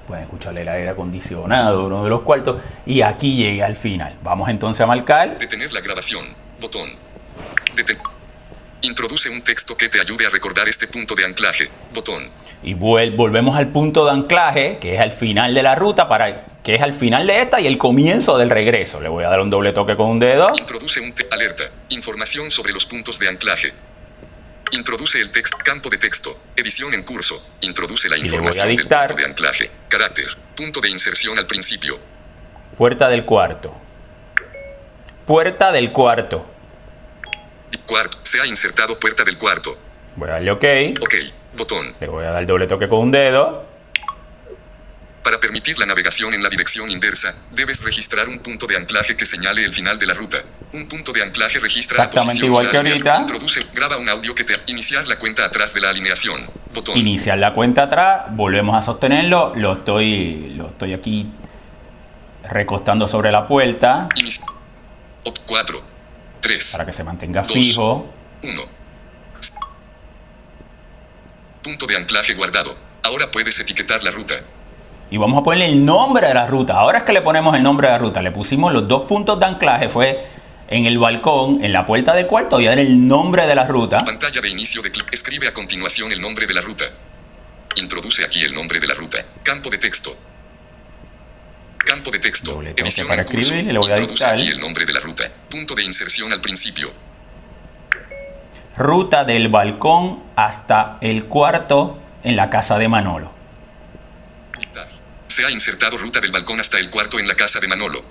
pueden 0.07 0.25
escuchar 0.25 0.57
el 0.57 0.69
aire 0.69 0.89
acondicionado 0.91 1.87
uno 1.87 2.05
de 2.05 2.11
los 2.11 2.23
cuartos 2.23 2.61
y 2.87 3.03
aquí 3.03 3.37
llegué 3.37 3.63
al 3.63 3.77
final 3.77 4.15
vamos 4.23 4.49
entonces 4.49 4.81
a 4.83 4.87
marcar 4.87 5.39
Detener 5.39 5.73
la 5.73 5.81
grabación. 5.81 6.25
Botón. 6.61 6.89
Deten- 7.75 7.99
Introduce 8.83 9.29
un 9.31 9.43
texto 9.43 9.77
que 9.77 9.89
te 9.89 10.01
ayude 10.01 10.27
a 10.27 10.31
recordar 10.31 10.69
este 10.69 10.87
punto 10.87 11.15
de 11.15 11.25
anclaje. 11.25 11.69
Botón. 11.93 12.31
y 12.63 12.75
vuel- 12.75 13.15
volvemos 13.15 13.55
al 13.57 13.69
punto 13.69 14.05
de 14.07 14.13
anclaje 14.13 14.79
que 14.81 14.95
es 14.95 15.01
al 15.01 15.13
final 15.13 15.55
de 15.55 15.63
la 15.63 15.75
ruta 15.75 16.09
para 16.09 16.47
que 16.63 16.75
es 16.75 16.83
al 16.83 16.95
final 16.95 17.27
de 17.27 17.41
esta 17.43 17.61
y 17.61 17.67
el 17.67 17.77
comienzo 17.79 18.39
del 18.39 18.51
regreso 18.51 19.01
le 19.01 19.09
voy 19.09 19.25
a 19.25 19.29
dar 19.29 19.41
un 19.41 19.51
doble 19.51 19.73
toque 19.73 19.95
con 19.97 20.07
un 20.09 20.19
dedo 20.19 20.51
Introduce 20.59 21.01
un 21.01 21.13
alerta. 21.31 21.65
Información 21.91 22.51
sobre 22.51 22.73
los 22.73 22.85
puntos 22.87 23.19
de 23.19 23.29
anclaje. 23.29 23.73
Introduce 24.77 25.19
el 25.23 25.31
texto. 25.31 25.57
Campo 25.65 25.89
de 25.89 25.97
texto. 25.97 26.39
Edición 26.55 26.93
en 26.93 27.03
curso. 27.03 27.43
Introduce 27.63 28.11
la 28.11 28.19
información 28.19 28.69
del 28.69 28.87
punto 28.87 29.15
de 29.15 29.25
anclaje. 29.25 29.71
Carácter. 29.89 30.27
Punto 30.55 30.83
de 30.83 30.91
inserción 30.91 31.39
al 31.39 31.47
principio. 31.47 31.99
puerta 32.77 33.09
del 33.09 33.25
cuarto 33.25 33.75
puerta 35.27 35.73
del 35.73 35.91
cuarto 35.93 36.47
Cuarto. 37.87 38.19
Se 38.23 38.39
ha 38.41 38.47
insertado 38.47 38.99
puerta 38.99 39.25
del 39.25 39.39
cuarto. 39.39 39.77
voy 40.17 40.29
a 40.29 40.33
darle 40.33 40.51
ok 40.51 40.65
Ok. 41.01 41.15
Botón. 41.57 41.95
le 41.99 42.07
voy 42.09 42.25
a 42.27 42.31
dar 42.33 42.45
doble 42.47 42.67
toque 42.67 42.87
con 42.87 42.99
un 43.01 43.11
dedo 43.11 43.65
Para 45.27 45.41
permitir 45.41 45.77
la 45.77 45.87
navegación 45.87 46.35
en 46.35 46.43
la 46.45 46.49
dirección 46.49 46.89
inversa, 46.89 47.35
debes 47.51 47.83
registrar 47.83 48.29
un 48.29 48.39
punto 48.39 48.69
de 48.69 48.77
anclaje 48.77 49.17
que 49.17 49.27
señale 49.27 49.65
el 49.65 49.73
final 49.73 49.99
de 49.99 50.07
la 50.07 50.15
ruta. 50.15 50.39
Un 50.73 50.87
punto 50.87 51.11
de 51.13 51.21
anclaje 51.21 51.59
registra 51.59 51.97
Exactamente 52.05 52.15
la 52.19 52.25
posición 52.27 52.47
igual 52.47 52.71
que 52.71 52.77
ahorita. 52.77 53.17
Introduce, 53.23 53.61
graba 53.75 53.97
un 53.97 54.09
audio 54.09 54.37
que 54.37 54.45
te 54.45 54.55
iniciar 54.69 55.05
la 55.09 55.19
cuenta 55.19 55.45
atrás 55.45 55.75
de 55.75 55.81
la 55.81 55.91
alineación. 55.91 56.43
Botón. 56.73 56.97
iniciar 56.97 57.39
la 57.39 57.53
cuenta 57.53 57.83
atrás, 57.83 58.27
volvemos 58.37 58.77
a 58.77 58.83
sostenerlo, 58.83 59.53
lo 59.57 59.73
estoy, 59.73 60.53
lo 60.55 60.69
estoy 60.69 60.93
aquí 60.95 61.27
recostando 62.49 63.09
sobre 63.09 63.33
la 63.33 63.49
puerta 63.49 64.09
Inici- 64.15 64.45
Op 65.25 65.37
4. 65.45 65.83
3. 66.41 66.71
para 66.71 66.87
que 66.87 66.93
se 66.93 67.03
mantenga 67.03 67.43
fijo. 67.43 68.07
1. 68.45 68.63
Punto 71.65 71.85
de 71.89 71.97
anclaje 71.97 72.33
guardado. 72.35 72.77
Ahora 73.03 73.33
puedes 73.33 73.59
etiquetar 73.59 74.05
la 74.05 74.13
ruta. 74.13 74.35
Y 75.11 75.19
vamos 75.19 75.41
a 75.41 75.45
ponerle 75.45 75.67
el 75.67 75.85
nombre 75.85 76.27
de 76.27 76.35
la 76.35 76.47
ruta. 76.47 76.75
Ahora 76.75 76.99
es 76.99 77.05
que 77.05 77.13
le 77.13 77.23
ponemos 77.23 77.55
el 77.55 77.63
nombre 77.63 77.87
de 77.87 77.93
la 77.93 77.99
ruta. 77.99 78.23
Le 78.23 78.33
pusimos 78.33 78.73
los 78.73 78.89
dos 78.89 79.03
puntos 79.03 79.39
de 79.39 79.47
anclaje, 79.47 79.89
fue 79.89 80.27
en 80.69 80.85
el 80.85 80.99
balcón, 80.99 81.63
en 81.65 81.73
la 81.73 81.87
puerta 81.87 82.13
del 82.13 82.27
cuarto, 82.27 82.61
y 82.61 82.67
ahora 82.67 82.81
el 82.81 83.07
nombre 83.07 83.47
de 83.47 83.55
la 83.55 83.67
ruta. 83.67 83.99
Pantalla 83.99 84.41
de 84.41 84.49
inicio 84.49 84.83
de 84.83 84.91
clip. 84.91 85.07
Escribe 85.13 85.47
a 85.47 85.53
continuación 85.53 86.11
el 86.11 86.21
nombre 86.21 86.47
de 86.47 86.55
la 86.55 86.61
ruta. 86.61 86.85
Introduce 87.77 88.25
aquí 88.25 88.43
el 88.43 88.53
nombre 88.55 88.81
de 88.81 88.87
la 88.89 88.95
ruta. 88.95 89.19
Campo 89.45 89.71
de 89.71 89.79
texto. 89.79 90.17
Campo 91.79 92.11
de 92.11 92.19
texto. 92.19 92.53
Doble 92.55 92.75
Edición 92.77 93.07
para 93.07 93.25
curso. 93.25 93.39
escribir, 93.39 93.73
le 93.73 93.79
voy 93.79 93.91
a 93.93 93.95
Introduce 93.99 94.25
dictar. 94.25 94.35
aquí 94.35 94.49
el 94.49 94.59
nombre 94.59 94.85
de 94.87 94.93
la 94.93 94.99
ruta. 95.01 95.25
Punto 95.49 95.75
de 95.77 95.85
inserción 95.85 96.33
al 96.33 96.41
principio. 96.41 96.91
Ruta 98.77 99.23
del 99.25 99.49
balcón 99.49 100.21
hasta 100.35 100.99
el 101.01 101.27
cuarto 101.27 101.99
en 102.25 102.35
la 102.35 102.51
casa 102.51 102.77
de 102.79 102.89
Manolo. 102.89 103.31
Se 105.37 105.45
ha 105.45 105.51
insertado 105.51 105.99
ruta 105.99 106.19
del 106.19 106.33
balcón 106.33 106.61
hasta 106.61 106.79
el 106.79 106.89
cuarto 106.89 107.19
en 107.19 107.29
la 107.29 107.35
casa 107.35 107.61
de 107.61 107.69
Manolo. 107.69 108.03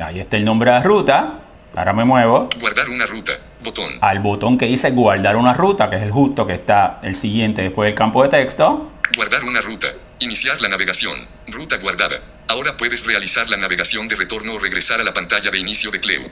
Ahí 0.00 0.18
está 0.18 0.36
el 0.36 0.44
nombre 0.44 0.72
de 0.72 0.78
la 0.78 0.82
ruta. 0.82 1.34
Ahora 1.72 1.92
me 1.92 2.04
muevo 2.04 2.48
Guardar 2.58 2.88
una 2.88 3.06
ruta. 3.06 3.30
Botón. 3.62 3.92
al 4.00 4.18
botón 4.18 4.58
que 4.58 4.66
dice 4.66 4.90
guardar 4.90 5.36
una 5.36 5.54
ruta, 5.54 5.88
que 5.88 5.94
es 5.94 6.02
el 6.02 6.10
justo 6.10 6.44
que 6.44 6.54
está 6.54 6.98
el 7.02 7.14
siguiente 7.14 7.62
después 7.62 7.86
del 7.86 7.94
campo 7.94 8.24
de 8.24 8.28
texto. 8.28 8.90
Guardar 9.14 9.44
una 9.44 9.60
ruta. 9.60 9.86
Iniciar 10.18 10.60
la 10.60 10.66
navegación. 10.68 11.16
Ruta 11.46 11.76
guardada. 11.76 12.16
Ahora 12.48 12.76
puedes 12.76 13.06
realizar 13.06 13.48
la 13.48 13.56
navegación 13.56 14.08
de 14.08 14.16
retorno 14.16 14.54
o 14.54 14.58
regresar 14.58 14.98
a 15.00 15.04
la 15.04 15.14
pantalla 15.14 15.52
de 15.52 15.58
inicio 15.58 15.92
de 15.92 16.00
Cleo. 16.00 16.22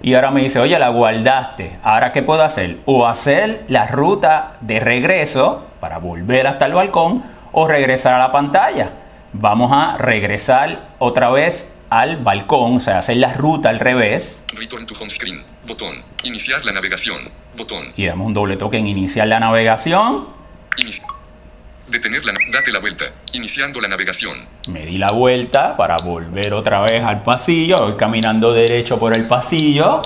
Y 0.00 0.14
ahora 0.14 0.30
me 0.30 0.42
dice, 0.42 0.60
oye, 0.60 0.78
la 0.78 0.90
guardaste. 0.90 1.80
Ahora, 1.82 2.12
¿qué 2.12 2.22
puedo 2.22 2.44
hacer? 2.44 2.78
O 2.84 3.08
hacer 3.08 3.64
la 3.66 3.88
ruta 3.88 4.56
de 4.60 4.78
regreso 4.78 5.66
para 5.80 5.98
volver 5.98 6.46
hasta 6.46 6.66
el 6.66 6.74
balcón 6.74 7.24
o 7.50 7.66
regresar 7.66 8.14
a 8.14 8.18
la 8.20 8.30
pantalla. 8.30 9.00
Vamos 9.36 9.70
a 9.72 9.98
regresar 9.98 10.90
otra 11.00 11.28
vez 11.30 11.68
al 11.90 12.18
balcón, 12.18 12.76
o 12.76 12.80
sea, 12.80 12.98
hacer 12.98 13.16
la 13.16 13.32
ruta 13.34 13.68
al 13.68 13.80
revés. 13.80 14.40
Return 14.56 14.86
to 14.86 14.94
home 14.98 15.10
screen. 15.10 15.42
Botón. 15.66 15.96
Iniciar 16.22 16.64
la 16.64 16.72
navegación. 16.72 17.18
Botón. 17.56 17.92
Y 17.96 18.06
damos 18.06 18.26
un 18.28 18.34
doble 18.34 18.56
toque 18.56 18.78
en 18.78 18.86
iniciar 18.86 19.26
la 19.28 19.40
navegación. 19.40 20.28
Inici- 20.76 21.04
Detener 21.88 22.24
la... 22.24 22.32
Date 22.50 22.72
la 22.72 22.78
vuelta. 22.78 23.04
Iniciando 23.32 23.80
la 23.80 23.88
navegación. 23.88 24.38
Me 24.68 24.86
di 24.86 24.98
la 24.98 25.10
vuelta 25.12 25.76
para 25.76 25.96
volver 26.02 26.54
otra 26.54 26.80
vez 26.82 27.04
al 27.04 27.22
pasillo. 27.22 27.76
Voy 27.78 27.96
caminando 27.96 28.52
derecho 28.52 28.98
por 28.98 29.16
el 29.16 29.26
pasillo. 29.26 30.00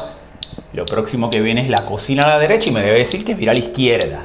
Lo 0.73 0.85
próximo 0.87 1.30
que 1.30 1.40
viene 1.40 1.62
es 1.62 1.68
la 1.68 1.85
cocina 1.87 2.23
a 2.25 2.28
la 2.28 2.38
derecha 2.38 2.70
y 2.70 2.73
me 2.73 2.80
debe 2.80 2.99
decir 2.99 3.25
que 3.25 3.35
vira 3.35 3.52
a 3.52 3.54
la 3.54 3.61
izquierda. 3.61 4.25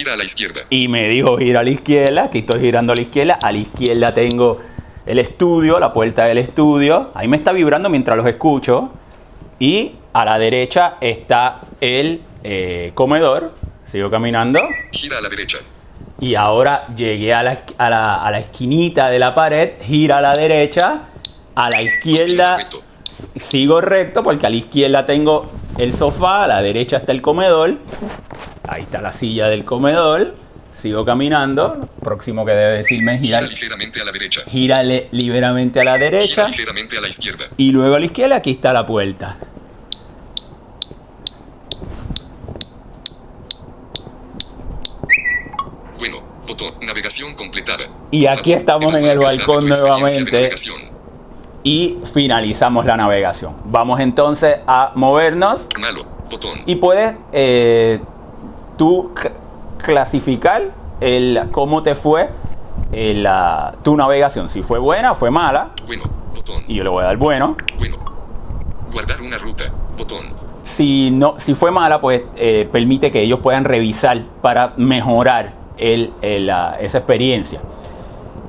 Gira 0.00 0.14
a 0.14 0.16
la 0.16 0.24
izquierda. 0.24 0.62
Y 0.70 0.88
me 0.88 1.10
dijo 1.10 1.36
gira 1.36 1.60
a 1.60 1.62
la 1.62 1.68
izquierda. 1.68 2.24
Aquí 2.24 2.38
estoy 2.38 2.58
girando 2.58 2.94
a 2.94 2.96
la 2.96 3.02
izquierda. 3.02 3.38
A 3.42 3.52
la 3.52 3.58
izquierda 3.58 4.14
tengo 4.14 4.58
el 5.04 5.18
estudio, 5.18 5.78
la 5.78 5.92
puerta 5.92 6.24
del 6.24 6.38
estudio. 6.38 7.10
Ahí 7.12 7.28
me 7.28 7.36
está 7.36 7.52
vibrando 7.52 7.90
mientras 7.90 8.16
los 8.16 8.26
escucho. 8.26 8.92
Y 9.58 9.92
a 10.14 10.24
la 10.24 10.38
derecha 10.38 10.94
está 11.02 11.60
el 11.82 12.22
eh, 12.42 12.92
comedor. 12.94 13.52
Sigo 13.84 14.08
caminando. 14.08 14.66
Gira 14.90 15.18
a 15.18 15.20
la 15.20 15.28
derecha. 15.28 15.58
Y 16.18 16.34
ahora 16.34 16.86
llegué 16.96 17.34
a 17.34 17.42
la, 17.42 17.62
a, 17.76 17.90
la, 17.90 18.14
a 18.24 18.30
la 18.30 18.38
esquinita 18.38 19.10
de 19.10 19.18
la 19.18 19.34
pared, 19.34 19.72
gira 19.82 20.16
a 20.16 20.20
la 20.22 20.32
derecha, 20.32 21.08
a 21.54 21.68
la 21.68 21.82
izquierda 21.82 22.56
Recto. 22.56 22.82
sigo 23.36 23.82
recto 23.82 24.22
porque 24.22 24.46
a 24.46 24.50
la 24.50 24.56
izquierda 24.56 25.04
tengo 25.04 25.50
el 25.76 25.92
sofá, 25.92 26.44
a 26.44 26.48
la 26.48 26.62
derecha 26.62 26.96
está 26.96 27.12
el 27.12 27.20
comedor, 27.20 27.78
ahí 28.70 28.82
está 28.82 29.00
la 29.02 29.10
silla 29.10 29.48
del 29.48 29.64
comedor, 29.64 30.34
sigo 30.74 31.04
caminando, 31.04 31.88
próximo 32.00 32.46
que 32.46 32.52
debe 32.52 32.76
decirme 32.78 33.16
es 33.16 33.20
Gira 33.20 33.38
girar, 33.38 33.50
ligeramente 33.50 34.00
a 34.00 34.04
la 34.04 34.12
derecha. 34.12 34.42
gírale 34.48 35.08
liberamente 35.10 35.80
a 35.80 35.84
la 35.84 35.94
Gira 35.94 36.10
derecha 36.10 36.48
ligeramente 36.48 36.96
a 36.96 37.00
la 37.00 37.08
izquierda. 37.08 37.46
y 37.56 37.72
luego 37.72 37.96
a 37.96 38.00
la 38.00 38.06
izquierda 38.06 38.36
aquí 38.36 38.52
está 38.52 38.72
la 38.72 38.86
puerta. 38.86 39.36
Bueno. 45.98 46.22
Botón. 46.46 46.70
Navegación 46.82 47.34
completada. 47.34 47.84
Y 48.12 48.26
aquí 48.26 48.52
estamos 48.52 48.94
en 48.94 49.04
el 49.04 49.18
balcón 49.18 49.68
nuevamente. 49.68 50.50
Y 51.62 51.98
finalizamos 52.14 52.86
la 52.86 52.96
navegación. 52.96 53.54
Vamos 53.66 54.00
entonces 54.00 54.58
a 54.66 54.92
movernos 54.94 55.66
Malo. 55.78 56.04
Botón. 56.30 56.60
Y 56.64 56.76
puedes 56.76 57.14
eh, 57.32 58.00
tú 58.80 59.12
clasificar 59.84 60.62
el, 61.02 61.48
cómo 61.50 61.82
te 61.82 61.94
fue 61.94 62.30
eh, 62.92 63.12
la- 63.14 63.74
tu 63.82 63.94
navegación. 63.94 64.48
Si 64.48 64.62
fue 64.62 64.78
buena 64.78 65.12
o 65.12 65.14
fue 65.14 65.30
mala. 65.30 65.72
Bueno. 65.86 66.04
Botón. 66.34 66.64
Y 66.66 66.76
yo 66.76 66.84
le 66.84 66.88
voy 66.88 67.02
a 67.02 67.08
dar 67.08 67.18
bueno. 67.18 67.56
Bueno. 67.76 67.98
Guardar 68.90 69.20
una 69.20 69.36
ruta. 69.36 69.64
Botón. 69.98 70.24
Si, 70.62 71.10
no, 71.10 71.34
si 71.36 71.54
fue 71.54 71.70
mala, 71.70 72.00
pues 72.00 72.22
eh, 72.36 72.66
permite 72.72 73.10
que 73.10 73.20
ellos 73.20 73.40
puedan 73.40 73.64
revisar 73.64 74.22
para 74.40 74.72
mejorar 74.78 75.52
el- 75.76 76.14
el, 76.22 76.46
la- 76.46 76.78
esa 76.80 76.96
experiencia. 76.98 77.60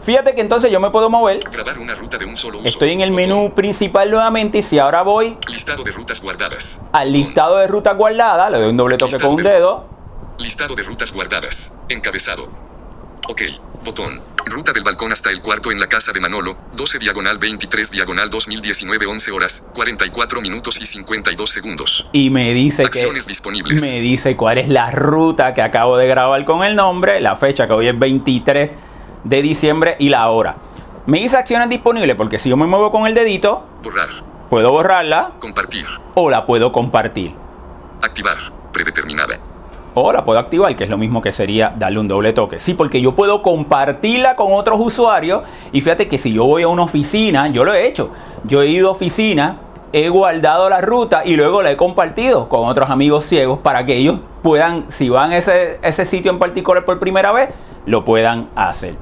Fíjate 0.01 0.33
que 0.33 0.39
entonces 0.41 0.71
yo 0.71 0.79
me 0.79 0.91
puedo 0.91 1.09
mover. 1.09 1.39
Grabar 1.51 1.77
una 1.77 1.93
ruta 1.93 2.17
de 2.17 2.25
un 2.25 2.37
solo 2.37 2.59
uso. 2.59 2.67
Estoy 2.69 2.91
en 2.93 3.01
el 3.01 3.09
Botón. 3.11 3.27
menú 3.27 3.51
principal 3.53 4.09
nuevamente 4.09 4.59
y 4.59 4.63
si 4.63 4.79
ahora 4.79 5.01
voy 5.01 5.37
Listado 5.49 5.83
de 5.83 5.91
rutas 5.91 6.23
guardadas. 6.23 6.87
al 6.93 7.11
listado 7.11 7.57
de 7.57 7.67
rutas 7.67 7.97
guardadas, 7.97 8.49
le 8.49 8.59
doy 8.59 8.69
un 8.69 8.77
doble 8.77 8.97
toque 8.97 9.19
con 9.19 9.31
un 9.35 9.43
dedo. 9.43 9.91
Listado 10.41 10.75
de 10.75 10.83
rutas 10.83 11.13
guardadas. 11.13 11.77
Encabezado. 11.89 12.49
Ok. 13.29 13.41
Botón. 13.83 14.21
Ruta 14.45 14.73
del 14.73 14.83
balcón 14.83 15.11
hasta 15.11 15.29
el 15.29 15.41
cuarto 15.41 15.71
en 15.71 15.79
la 15.79 15.87
casa 15.87 16.11
de 16.11 16.19
Manolo, 16.19 16.57
12 16.73 16.97
diagonal 16.97 17.37
23 17.37 17.91
diagonal 17.91 18.29
2019 18.31 19.05
11 19.05 19.31
horas, 19.31 19.67
44 19.73 20.41
minutos 20.41 20.81
y 20.81 20.85
52 20.87 21.49
segundos. 21.49 22.07
Y 22.11 22.31
me 22.31 22.53
dice 22.55 22.83
Acciones 22.83 23.25
que 23.25 23.29
disponibles. 23.29 23.81
me 23.81 23.99
dice 24.01 24.35
cuál 24.35 24.57
es 24.57 24.67
la 24.67 24.89
ruta 24.89 25.53
que 25.53 25.61
acabo 25.61 25.95
de 25.97 26.07
grabar 26.07 26.43
con 26.45 26.63
el 26.63 26.75
nombre, 26.75 27.21
la 27.21 27.35
fecha 27.35 27.67
que 27.67 27.73
hoy 27.73 27.87
es 27.87 27.97
23 27.97 28.77
de 29.23 29.41
diciembre 29.43 29.95
y 29.99 30.09
la 30.09 30.27
hora. 30.29 30.57
Me 31.05 31.19
dice 31.19 31.37
acciones 31.37 31.69
disponibles 31.69 32.15
porque 32.15 32.39
si 32.39 32.49
yo 32.49 32.57
me 32.57 32.65
muevo 32.65 32.91
con 32.91 33.05
el 33.05 33.13
dedito, 33.13 33.67
Borrar. 33.83 34.09
puedo 34.49 34.71
borrarla 34.71 35.33
Compartir. 35.39 35.85
o 36.15 36.29
la 36.31 36.45
puedo 36.47 36.71
compartir. 36.71 37.33
Activar. 38.01 38.37
Predeterminada. 38.73 39.37
O 39.93 40.13
la 40.13 40.23
puedo 40.23 40.39
activar, 40.39 40.75
que 40.75 40.85
es 40.85 40.89
lo 40.89 40.97
mismo 40.97 41.21
que 41.21 41.31
sería 41.31 41.73
darle 41.77 41.99
un 41.99 42.07
doble 42.07 42.31
toque. 42.31 42.59
Sí, 42.59 42.73
porque 42.73 43.01
yo 43.01 43.13
puedo 43.13 43.41
compartirla 43.41 44.35
con 44.35 44.53
otros 44.53 44.79
usuarios. 44.79 45.43
Y 45.73 45.81
fíjate 45.81 46.07
que 46.07 46.17
si 46.17 46.33
yo 46.33 46.45
voy 46.45 46.63
a 46.63 46.69
una 46.69 46.83
oficina, 46.83 47.49
yo 47.49 47.65
lo 47.65 47.73
he 47.73 47.87
hecho. 47.87 48.11
Yo 48.45 48.61
he 48.61 48.67
ido 48.67 48.87
a 48.87 48.91
oficina, 48.91 49.57
he 49.91 50.07
guardado 50.09 50.69
la 50.69 50.79
ruta 50.79 51.23
y 51.25 51.35
luego 51.35 51.61
la 51.61 51.71
he 51.71 51.77
compartido 51.77 52.47
con 52.47 52.65
otros 52.65 52.89
amigos 52.89 53.25
ciegos 53.25 53.59
para 53.59 53.85
que 53.85 53.97
ellos 53.97 54.19
puedan, 54.41 54.85
si 54.89 55.09
van 55.09 55.31
a 55.31 55.37
ese, 55.37 55.79
ese 55.81 56.05
sitio 56.05 56.31
en 56.31 56.39
particular 56.39 56.85
por 56.85 56.97
primera 56.99 57.31
vez, 57.31 57.49
lo 57.85 58.05
puedan 58.05 58.49
hacer. 58.55 58.95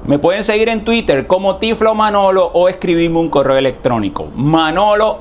Me 0.06 0.20
pueden 0.20 0.44
seguir 0.44 0.68
en 0.68 0.84
Twitter 0.84 1.26
como 1.26 1.56
Tiflo 1.56 1.92
Manolo 1.96 2.46
o 2.46 2.68
escribirme 2.68 3.18
un 3.18 3.28
correo 3.28 3.56
electrónico 3.56 4.28
manolo 4.36 5.18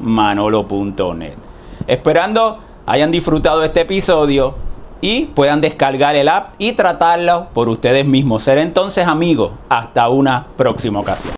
manolo.net. 0.00 1.34
Esperando 1.86 2.58
hayan 2.86 3.12
disfrutado 3.12 3.62
este 3.62 3.82
episodio 3.82 4.56
y 5.00 5.26
puedan 5.26 5.60
descargar 5.60 6.16
el 6.16 6.28
app 6.28 6.54
y 6.58 6.72
tratarlo 6.72 7.46
por 7.54 7.68
ustedes 7.68 8.04
mismos. 8.04 8.42
Ser 8.42 8.58
entonces 8.58 9.06
amigos. 9.06 9.52
Hasta 9.68 10.08
una 10.08 10.48
próxima 10.56 10.98
ocasión. 10.98 11.32